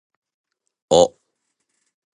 [0.89, 0.99] お